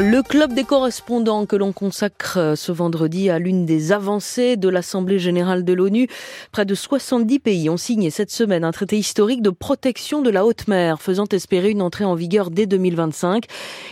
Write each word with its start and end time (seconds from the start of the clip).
Le 0.00 0.22
club 0.22 0.52
des 0.52 0.62
correspondants 0.62 1.44
que 1.44 1.56
l'on 1.56 1.72
consacre 1.72 2.38
euh, 2.38 2.54
ce 2.54 2.70
vendredi 2.70 3.30
à 3.30 3.40
l'une 3.40 3.66
des 3.66 3.90
avancées 3.90 4.56
de 4.56 4.68
l'Assemblée 4.68 5.18
générale 5.18 5.64
de 5.64 5.72
l'ONU. 5.72 6.06
Près 6.52 6.64
de 6.64 6.72
70 6.76 7.40
pays 7.40 7.68
ont 7.68 7.76
signé 7.76 8.10
cette 8.10 8.30
semaine 8.30 8.62
un 8.62 8.70
traité 8.70 8.96
historique 8.96 9.42
de 9.42 9.50
protection 9.50 10.22
de 10.22 10.30
la 10.30 10.46
haute 10.46 10.68
mer, 10.68 11.02
faisant 11.02 11.26
espérer 11.32 11.70
une 11.70 11.82
entrée 11.82 12.04
en 12.04 12.14
vigueur 12.14 12.52
dès 12.52 12.66
2025. 12.66 13.46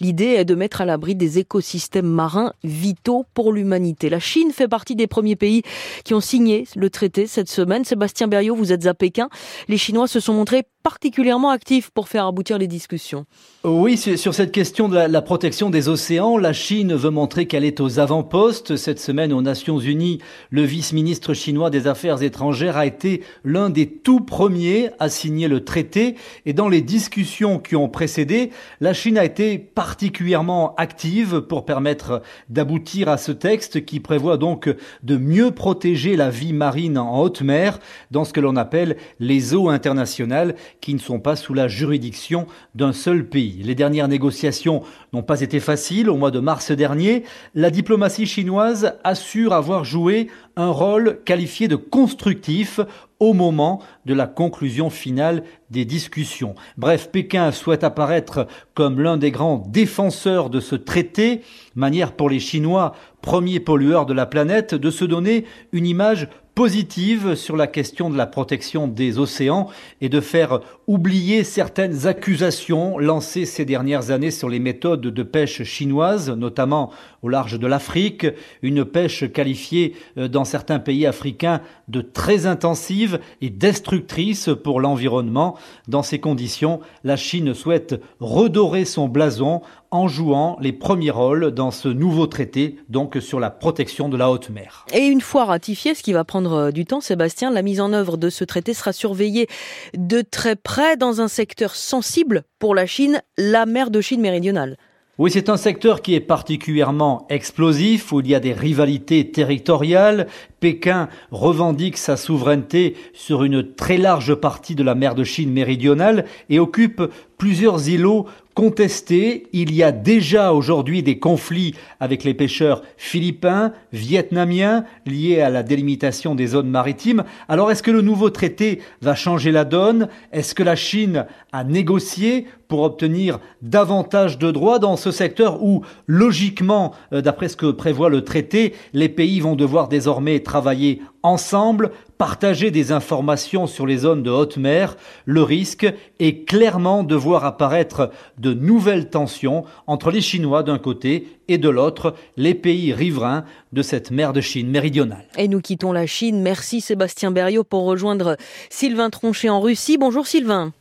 L'idée 0.00 0.36
est 0.38 0.46
de 0.46 0.54
mettre 0.54 0.80
à 0.80 0.86
l'abri 0.86 1.14
des 1.14 1.38
écosystèmes 1.38 2.08
marins 2.08 2.54
vitaux 2.64 3.26
pour 3.34 3.52
l'humanité. 3.52 4.08
La 4.08 4.20
Chine 4.20 4.52
fait 4.52 4.68
partie 4.68 4.96
des 4.96 5.06
premiers 5.06 5.36
pays 5.36 5.64
qui 6.04 6.14
ont 6.14 6.22
signé 6.22 6.66
le 6.76 6.88
traité 6.88 7.26
cette 7.26 7.50
semaine. 7.50 7.84
Sébastien 7.84 8.26
Berriot, 8.26 8.56
vous 8.56 8.72
êtes 8.72 8.86
à 8.86 8.94
Pékin. 8.94 9.28
Les 9.68 9.76
Chinois 9.76 10.08
se 10.08 10.18
sont 10.18 10.32
montrés 10.32 10.62
particulièrement 10.82 11.50
actifs 11.50 11.90
pour 11.90 12.08
faire 12.08 12.26
aboutir 12.26 12.58
les 12.58 12.66
discussions. 12.66 13.26
Oui, 13.64 13.96
sur 13.96 14.34
cette 14.34 14.52
question 14.52 14.88
de 14.88 14.96
la, 14.96 15.22
protection 15.22 15.68
des 15.68 15.88
océans, 15.88 16.38
la 16.38 16.52
Chine 16.52 16.94
veut 16.94 17.10
montrer 17.10 17.46
qu'elle 17.46 17.64
est 17.64 17.80
aux 17.80 17.98
avant-postes. 17.98 18.76
Cette 18.76 18.98
semaine, 18.98 19.32
aux 19.32 19.42
Nations 19.42 19.78
Unies, 19.78 20.18
le 20.48 20.62
vice-ministre 20.62 21.34
chinois 21.34 21.68
des 21.68 21.86
Affaires 21.86 22.22
étrangères 22.22 22.78
a 22.78 22.86
été 22.86 23.22
l'un 23.44 23.68
des 23.68 23.86
tout 23.86 24.20
premiers 24.20 24.90
à 24.98 25.08
signer 25.08 25.48
le 25.48 25.64
traité. 25.64 26.14
Et 26.46 26.52
dans 26.54 26.68
les 26.68 26.80
discussions 26.80 27.58
qui 27.58 27.76
ont 27.76 27.88
précédé, 27.88 28.50
la 28.80 28.94
Chine 28.94 29.18
a 29.18 29.24
été 29.24 29.58
particulièrement 29.58 30.74
active 30.76 31.40
pour 31.42 31.66
permettre 31.66 32.22
d'aboutir 32.48 33.08
à 33.08 33.18
ce 33.18 33.32
texte 33.32 33.84
qui 33.84 34.00
prévoit 34.00 34.38
donc 34.38 34.74
de 35.02 35.16
mieux 35.16 35.50
protéger 35.50 36.16
la 36.16 36.30
vie 36.30 36.52
marine 36.52 36.96
en 36.96 37.20
haute 37.20 37.42
mer 37.42 37.78
dans 38.10 38.24
ce 38.24 38.32
que 38.32 38.40
l'on 38.40 38.56
appelle 38.56 38.96
les 39.18 39.54
eaux 39.54 39.68
internationales 39.68 40.54
qui 40.80 40.94
ne 40.94 40.98
sont 40.98 41.20
pas 41.20 41.36
sous 41.36 41.54
la 41.54 41.68
juridiction 41.68 42.46
d'un 42.74 42.92
seul 42.92 43.28
pays. 43.28 43.62
Les 43.62 43.74
dernières 43.74 44.08
négociations 44.08 44.82
n'ont 45.12 45.22
pas 45.22 45.40
été 45.40 45.60
faciles. 45.60 46.10
Au 46.10 46.16
mois 46.16 46.30
de 46.30 46.40
mars 46.40 46.70
dernier, 46.72 47.24
la 47.54 47.70
diplomatie 47.70 48.26
chinoise 48.26 48.94
assure 49.04 49.52
avoir 49.52 49.84
joué 49.84 50.28
un 50.56 50.70
rôle 50.70 51.20
qualifié 51.24 51.68
de 51.68 51.76
constructif 51.76 52.80
au 53.20 53.34
moment 53.34 53.82
de 54.06 54.14
la 54.14 54.26
conclusion 54.26 54.88
finale 54.88 55.44
des 55.70 55.84
discussions. 55.84 56.54
Bref, 56.78 57.10
Pékin 57.12 57.52
souhaite 57.52 57.84
apparaître 57.84 58.46
comme 58.74 58.98
l'un 58.98 59.18
des 59.18 59.30
grands 59.30 59.62
défenseurs 59.68 60.48
de 60.48 60.58
ce 60.58 60.74
traité, 60.74 61.42
manière 61.74 62.12
pour 62.12 62.30
les 62.30 62.40
Chinois, 62.40 62.94
premiers 63.20 63.60
pollueurs 63.60 64.06
de 64.06 64.14
la 64.14 64.24
planète, 64.24 64.74
de 64.74 64.90
se 64.90 65.04
donner 65.04 65.44
une 65.72 65.86
image 65.86 66.28
positive 66.54 67.34
sur 67.34 67.56
la 67.56 67.66
question 67.66 68.10
de 68.10 68.16
la 68.16 68.26
protection 68.26 68.88
des 68.88 69.18
océans 69.18 69.68
et 70.00 70.08
de 70.08 70.20
faire 70.20 70.60
oublier 70.86 71.44
certaines 71.44 72.06
accusations 72.06 72.98
lancées 72.98 73.46
ces 73.46 73.64
dernières 73.64 74.10
années 74.10 74.30
sur 74.30 74.48
les 74.48 74.58
méthodes 74.58 75.00
de 75.00 75.22
pêche 75.22 75.62
chinoises, 75.62 76.30
notamment 76.30 76.90
au 77.22 77.28
large 77.28 77.58
de 77.58 77.66
l'Afrique, 77.66 78.26
une 78.62 78.84
pêche 78.84 79.30
qualifiée 79.32 79.94
euh, 80.18 80.28
dans 80.28 80.44
certains 80.44 80.78
pays 80.78 81.06
africains 81.06 81.60
de 81.88 82.00
très 82.00 82.46
intensive 82.46 83.20
et 83.40 83.50
destructrice 83.50 84.50
pour 84.62 84.80
l'environnement. 84.80 85.56
Dans 85.88 86.02
ces 86.02 86.18
conditions, 86.18 86.80
la 87.04 87.16
Chine 87.16 87.54
souhaite 87.54 88.00
redorer 88.20 88.84
son 88.84 89.08
blason 89.08 89.62
en 89.90 90.08
jouant 90.08 90.56
les 90.60 90.72
premiers 90.72 91.10
rôles 91.10 91.50
dans 91.50 91.70
ce 91.70 91.88
nouveau 91.88 92.26
traité, 92.26 92.76
donc 92.88 93.16
sur 93.20 93.40
la 93.40 93.50
protection 93.50 94.08
de 94.08 94.16
la 94.16 94.30
haute 94.30 94.50
mer. 94.50 94.86
Et 94.92 95.06
une 95.06 95.20
fois 95.20 95.44
ratifié, 95.44 95.94
ce 95.94 96.02
qui 96.02 96.12
va 96.12 96.24
prendre 96.24 96.52
euh, 96.52 96.70
du 96.70 96.86
temps, 96.86 97.00
Sébastien, 97.00 97.50
la 97.50 97.62
mise 97.62 97.80
en 97.80 97.92
œuvre 97.92 98.16
de 98.16 98.30
ce 98.30 98.44
traité 98.44 98.74
sera 98.74 98.92
surveillée 98.92 99.48
de 99.96 100.22
très 100.22 100.56
près 100.56 100.96
dans 100.96 101.20
un 101.20 101.28
secteur 101.28 101.74
sensible 101.74 102.44
pour 102.58 102.74
la 102.74 102.86
Chine, 102.86 103.20
la 103.36 103.66
mer 103.66 103.90
de 103.90 104.00
Chine 104.00 104.20
méridionale. 104.20 104.76
Oui, 105.20 105.30
c'est 105.30 105.50
un 105.50 105.58
secteur 105.58 106.00
qui 106.00 106.14
est 106.14 106.20
particulièrement 106.20 107.26
explosif, 107.28 108.10
où 108.10 108.20
il 108.20 108.28
y 108.28 108.34
a 108.34 108.40
des 108.40 108.54
rivalités 108.54 109.30
territoriales. 109.30 110.28
Pékin 110.60 111.08
revendique 111.30 111.96
sa 111.96 112.16
souveraineté 112.16 112.94
sur 113.14 113.44
une 113.44 113.74
très 113.74 113.96
large 113.96 114.34
partie 114.34 114.74
de 114.74 114.82
la 114.82 114.94
mer 114.94 115.14
de 115.14 115.24
Chine 115.24 115.50
méridionale 115.50 116.26
et 116.50 116.58
occupe 116.58 117.02
plusieurs 117.38 117.88
îlots 117.88 118.26
contestés. 118.54 119.46
Il 119.54 119.74
y 119.74 119.82
a 119.82 119.92
déjà 119.92 120.52
aujourd'hui 120.52 121.02
des 121.02 121.18
conflits 121.18 121.74
avec 121.98 122.24
les 122.24 122.34
pêcheurs 122.34 122.82
philippins, 122.98 123.72
vietnamiens, 123.94 124.84
liés 125.06 125.40
à 125.40 125.48
la 125.48 125.62
délimitation 125.62 126.34
des 126.34 126.48
zones 126.48 126.68
maritimes. 126.68 127.24
Alors 127.48 127.70
est-ce 127.70 127.82
que 127.82 127.90
le 127.90 128.02
nouveau 128.02 128.28
traité 128.28 128.82
va 129.00 129.14
changer 129.14 129.52
la 129.52 129.64
donne? 129.64 130.08
Est-ce 130.32 130.54
que 130.54 130.62
la 130.62 130.76
Chine 130.76 131.24
a 131.52 131.64
négocié 131.64 132.46
pour 132.68 132.82
obtenir 132.82 133.40
davantage 133.62 134.38
de 134.38 134.50
droits 134.50 134.78
dans 134.78 134.96
ce 134.96 135.10
secteur 135.10 135.62
où, 135.62 135.82
logiquement, 136.06 136.92
euh, 137.12 137.20
d'après 137.20 137.48
ce 137.48 137.56
que 137.56 137.70
prévoit 137.72 138.10
le 138.10 138.22
traité, 138.22 138.74
les 138.92 139.08
pays 139.08 139.40
vont 139.40 139.56
devoir 139.56 139.88
désormais 139.88 140.40
travailler 140.50 141.00
ensemble, 141.22 141.92
partager 142.18 142.72
des 142.72 142.90
informations 142.90 143.68
sur 143.68 143.86
les 143.86 143.98
zones 143.98 144.24
de 144.24 144.30
haute 144.30 144.56
mer, 144.56 144.96
le 145.24 145.44
risque 145.44 145.86
est 146.18 146.44
clairement 146.44 147.04
de 147.04 147.14
voir 147.14 147.44
apparaître 147.44 148.10
de 148.36 148.52
nouvelles 148.52 149.10
tensions 149.10 149.64
entre 149.86 150.10
les 150.10 150.20
Chinois 150.20 150.64
d'un 150.64 150.78
côté 150.78 151.28
et 151.46 151.56
de 151.56 151.68
l'autre 151.68 152.14
les 152.36 152.54
pays 152.54 152.92
riverains 152.92 153.44
de 153.72 153.82
cette 153.82 154.10
mer 154.10 154.32
de 154.32 154.40
Chine 154.40 154.68
méridionale. 154.68 155.24
Et 155.38 155.46
nous 155.46 155.60
quittons 155.60 155.92
la 155.92 156.06
Chine. 156.06 156.42
Merci 156.42 156.80
Sébastien 156.80 157.30
Berriot 157.30 157.62
pour 157.62 157.84
rejoindre 157.84 158.36
Sylvain 158.70 159.08
Tronchet 159.08 159.50
en 159.50 159.60
Russie. 159.60 159.98
Bonjour 159.98 160.26
Sylvain. 160.26 160.72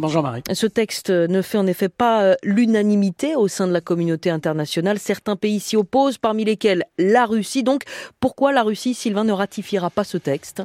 Bonjour 0.00 0.22
Marie. 0.22 0.44
Ce 0.52 0.68
texte 0.68 1.10
ne 1.10 1.42
fait 1.42 1.58
en 1.58 1.66
effet 1.66 1.88
pas 1.88 2.22
euh, 2.22 2.34
l'unanimité 2.44 3.34
au 3.34 3.48
sein 3.48 3.66
de 3.66 3.72
la 3.72 3.80
communauté 3.80 4.30
internationale. 4.30 5.00
Certains 5.00 5.34
pays 5.34 5.58
s'y 5.58 5.76
opposent, 5.76 6.18
parmi 6.18 6.44
lesquels 6.44 6.84
la 6.98 7.26
Russie. 7.26 7.64
Donc, 7.64 7.82
pourquoi 8.20 8.52
la 8.52 8.62
Russie, 8.62 8.94
Sylvain, 8.94 9.24
ne 9.24 9.32
ratifiera 9.32 9.90
pas 9.90 10.04
ce 10.04 10.16
texte? 10.16 10.62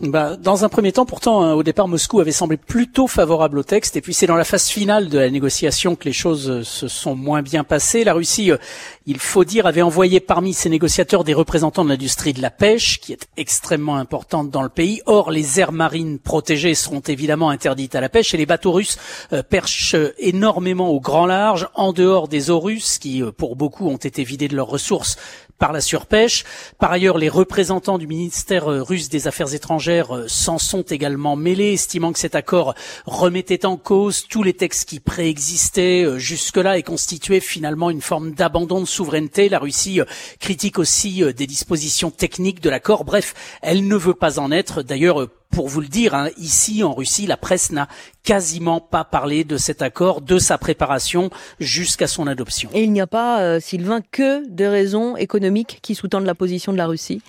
Bah, 0.00 0.36
dans 0.36 0.64
un 0.64 0.68
premier 0.68 0.92
temps, 0.92 1.06
pourtant, 1.06 1.42
hein, 1.42 1.54
au 1.54 1.64
départ, 1.64 1.88
Moscou 1.88 2.20
avait 2.20 2.30
semblé 2.30 2.56
plutôt 2.56 3.08
favorable 3.08 3.58
au 3.58 3.62
texte, 3.64 3.96
et 3.96 4.00
puis 4.00 4.14
c'est 4.14 4.28
dans 4.28 4.36
la 4.36 4.44
phase 4.44 4.68
finale 4.68 5.08
de 5.08 5.18
la 5.18 5.28
négociation 5.28 5.96
que 5.96 6.04
les 6.04 6.12
choses 6.12 6.48
euh, 6.48 6.62
se 6.62 6.86
sont 6.86 7.16
moins 7.16 7.42
bien 7.42 7.64
passées. 7.64 8.04
La 8.04 8.14
Russie, 8.14 8.52
euh, 8.52 8.58
il 9.06 9.18
faut 9.18 9.44
dire, 9.44 9.66
avait 9.66 9.82
envoyé 9.82 10.20
parmi 10.20 10.54
ses 10.54 10.68
négociateurs 10.68 11.24
des 11.24 11.34
représentants 11.34 11.84
de 11.84 11.88
l'industrie 11.88 12.32
de 12.32 12.40
la 12.40 12.50
pêche, 12.50 13.00
qui 13.00 13.12
est 13.12 13.26
extrêmement 13.36 13.96
importante 13.96 14.50
dans 14.50 14.62
le 14.62 14.68
pays. 14.68 15.02
Or, 15.06 15.32
les 15.32 15.58
aires 15.58 15.72
marines 15.72 16.20
protégées 16.20 16.74
seront 16.74 17.00
évidemment 17.00 17.50
interdites 17.50 17.96
à 17.96 18.00
la 18.00 18.08
pêche, 18.08 18.34
et 18.34 18.36
les 18.36 18.46
bateaux 18.46 18.72
russes 18.72 18.98
euh, 19.32 19.42
perchent 19.42 19.96
énormément 20.18 20.90
au 20.90 21.00
grand 21.00 21.26
large, 21.26 21.68
en 21.74 21.92
dehors 21.92 22.28
des 22.28 22.50
eaux 22.50 22.60
russes, 22.60 22.98
qui, 22.98 23.22
pour 23.36 23.56
beaucoup, 23.56 23.88
ont 23.88 23.96
été 23.96 24.22
vidées 24.22 24.48
de 24.48 24.54
leurs 24.54 24.68
ressources 24.68 25.16
par 25.58 25.72
la 25.72 25.80
surpêche. 25.80 26.44
Par 26.78 26.92
ailleurs, 26.92 27.18
les 27.18 27.28
représentants 27.28 27.98
du 27.98 28.06
ministère 28.06 28.70
euh, 28.70 28.82
russe 28.82 29.08
des 29.08 29.26
Affaires 29.26 29.54
étrangères 29.54 30.14
euh, 30.14 30.24
s'en 30.28 30.58
sont 30.58 30.82
également 30.82 31.36
mêlés, 31.36 31.72
estimant 31.72 32.12
que 32.12 32.18
cet 32.18 32.34
accord 32.34 32.74
remettait 33.06 33.66
en 33.66 33.76
cause 33.76 34.26
tous 34.28 34.42
les 34.42 34.54
textes 34.54 34.88
qui 34.88 35.00
préexistaient 35.00 36.04
euh, 36.04 36.18
jusque-là 36.18 36.78
et 36.78 36.82
constituait 36.82 37.40
finalement 37.40 37.90
une 37.90 38.02
forme 38.02 38.32
d'abandon 38.32 38.80
de 38.80 38.86
souveraineté. 38.86 39.48
La 39.48 39.58
Russie 39.58 40.00
critique 40.38 40.78
aussi 40.78 41.22
des 41.34 41.46
dispositions 41.46 42.10
techniques 42.10 42.60
de 42.60 42.70
l'accord. 42.70 43.04
Bref, 43.04 43.34
elle 43.62 43.86
ne 43.86 43.96
veut 43.96 44.14
pas 44.14 44.38
en 44.38 44.50
être. 44.50 44.82
D'ailleurs, 44.82 45.28
pour 45.50 45.68
vous 45.68 45.80
le 45.80 45.88
dire, 45.88 46.14
hein, 46.14 46.28
ici 46.36 46.82
en 46.82 46.92
Russie, 46.92 47.26
la 47.26 47.36
presse 47.36 47.72
n'a 47.72 47.88
quasiment 48.22 48.80
pas 48.80 49.04
parlé 49.04 49.44
de 49.44 49.56
cet 49.56 49.82
accord, 49.82 50.20
de 50.20 50.38
sa 50.38 50.58
préparation 50.58 51.30
jusqu'à 51.58 52.06
son 52.06 52.26
adoption. 52.26 52.70
Et 52.74 52.82
il 52.84 52.92
n'y 52.92 53.00
a 53.00 53.06
pas, 53.06 53.40
euh, 53.40 53.60
Sylvain, 53.60 54.00
que 54.12 54.46
des 54.48 54.68
raisons 54.68 55.16
économiques 55.16 55.78
qui 55.82 55.94
sous-tendent 55.94 56.26
la 56.26 56.34
position 56.34 56.72
de 56.72 56.78
la 56.78 56.86
Russie? 56.86 57.22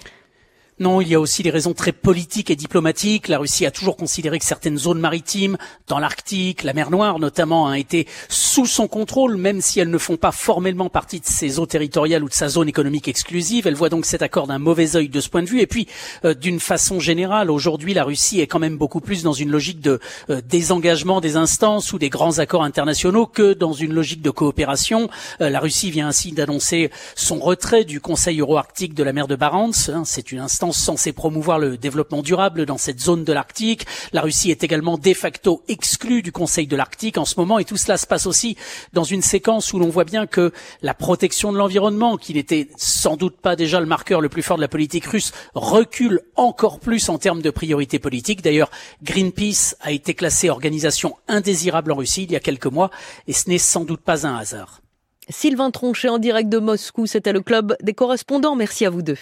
Non, 0.80 1.02
il 1.02 1.10
y 1.10 1.16
a 1.16 1.20
aussi 1.20 1.44
des 1.44 1.50
raisons 1.50 1.74
très 1.74 1.92
politiques 1.92 2.50
et 2.50 2.56
diplomatiques. 2.56 3.28
La 3.28 3.38
Russie 3.38 3.66
a 3.66 3.72
toujours 3.72 3.98
considéré 3.98 4.40
que 4.40 4.46
certaines 4.46 4.78
zones 4.78 5.00
maritimes, 5.00 5.58
dans 5.88 6.00
l'Arctique, 6.00 6.64
la 6.64 6.72
mer 6.72 6.90
Noire 6.90 7.20
notamment, 7.20 7.66
ont 7.66 7.74
été 7.74 8.08
sous 8.30 8.66
son 8.66 8.88
contrôle, 8.88 9.36
même 9.36 9.60
si 9.60 9.82
elles 9.82 9.90
ne 9.90 9.98
font 9.98 10.16
pas 10.16 10.32
formellement 10.32 10.90
partie 10.90 11.20
de 11.20 11.26
ses 11.26 11.60
eaux 11.60 11.66
territoriales 11.66 12.24
ou 12.24 12.30
de 12.30 12.34
sa 12.34 12.48
zone 12.48 12.70
économique 12.70 13.10
exclusive. 13.10 13.68
Elle 13.68 13.76
voit 13.76 13.90
donc 13.90 14.06
cet 14.06 14.22
accord 14.22 14.48
d'un 14.48 14.58
mauvais 14.58 14.96
œil 14.96 15.10
de 15.10 15.20
ce 15.20 15.28
point 15.28 15.44
de 15.44 15.50
vue. 15.50 15.60
Et 15.60 15.68
puis, 15.68 15.88
euh, 16.24 16.34
d'une 16.34 16.62
façon 16.62 17.02
générale, 17.02 17.52
aujourd'hui, 17.52 17.94
la 17.94 18.06
Russie 18.06 18.40
est 18.40 18.48
quand 18.48 18.60
même 18.60 18.78
beaucoup 18.78 19.02
plus 19.02 19.22
dans 19.22 19.34
une 19.34 19.52
logique 19.52 19.82
de 19.82 20.00
euh, 20.30 20.40
désengagement 20.48 21.20
des 21.20 21.36
instances 21.36 21.92
ou 21.92 22.00
des 22.00 22.10
grands 22.10 22.40
accords 22.40 22.64
internationaux 22.64 23.26
que 23.26 23.52
dans 23.52 23.74
une 23.74 23.94
logique 23.94 24.22
de 24.22 24.30
coopération. 24.30 25.10
Euh, 25.42 25.50
la 25.50 25.60
Russie 25.60 25.92
vient 25.92 26.08
ainsi 26.08 26.32
d'annoncer 26.32 26.90
son 27.16 27.40
retrait 27.40 27.84
du 27.84 28.00
Conseil 28.00 28.40
euro-arctique 28.40 28.94
de 28.94 29.04
la 29.04 29.12
mer 29.12 29.28
de 29.28 29.36
Barents. 29.36 29.72
Hein, 29.90 30.04
c'est 30.06 30.32
une 30.32 30.40
instance 30.40 30.69
censée 30.72 31.14
promouvoir 31.14 31.60
le 31.60 31.78
développement 31.78 32.22
durable 32.22 32.66
dans 32.66 32.78
cette 32.78 33.00
zone 33.00 33.24
de 33.24 33.34
l'Arctique. 33.34 33.86
La 34.14 34.22
Russie 34.22 34.52
est 34.52 34.64
également 34.64 34.98
de 34.98 35.14
facto 35.14 35.64
exclue 35.68 36.22
du 36.22 36.32
Conseil 36.32 36.68
de 36.68 36.76
l'Arctique 36.76 37.18
en 37.18 37.26
ce 37.26 37.36
moment 37.38 37.60
et 37.60 37.66
tout 37.66 37.78
cela 37.78 37.98
se 37.98 38.08
passe 38.08 38.26
aussi 38.26 38.58
dans 38.94 39.04
une 39.04 39.22
séquence 39.22 39.74
où 39.74 39.80
l'on 39.80 39.90
voit 39.90 40.04
bien 40.04 40.28
que 40.28 40.52
la 40.82 40.94
protection 40.94 41.52
de 41.52 41.58
l'environnement, 41.58 42.18
qui 42.18 42.34
n'était 42.34 42.70
sans 42.78 43.18
doute 43.18 43.38
pas 43.42 43.56
déjà 43.56 43.80
le 43.80 43.86
marqueur 43.86 44.22
le 44.22 44.30
plus 44.30 44.44
fort 44.44 44.58
de 44.58 44.62
la 44.62 44.68
politique 44.68 45.06
russe, 45.06 45.32
recule 45.54 46.22
encore 46.36 46.80
plus 46.80 47.10
en 47.10 47.18
termes 47.18 47.42
de 47.42 47.50
priorité 47.50 48.00
politique. 48.00 48.42
D'ailleurs, 48.42 48.72
Greenpeace 49.04 49.76
a 49.82 49.92
été 49.92 50.14
classé 50.14 50.50
organisation 50.50 51.16
indésirable 51.28 51.92
en 51.92 51.96
Russie 51.96 52.24
il 52.24 52.32
y 52.32 52.36
a 52.36 52.40
quelques 52.40 52.66
mois 52.66 52.92
et 53.28 53.34
ce 53.34 53.50
n'est 53.50 53.58
sans 53.58 53.86
doute 53.86 54.02
pas 54.02 54.26
un 54.26 54.36
hasard. 54.36 54.82
Sylvain 55.30 55.70
Tronchet 55.70 56.10
en 56.10 56.18
direct 56.18 56.50
de 56.50 56.58
Moscou, 56.58 57.06
c'était 57.06 57.34
le 57.34 57.42
club 57.42 57.76
des 57.84 57.94
correspondants. 57.94 58.56
Merci 58.56 58.86
à 58.86 58.90
vous 58.90 59.04
deux. 59.04 59.20